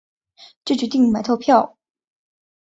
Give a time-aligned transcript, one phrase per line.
[0.65, 1.77] 就决定买套票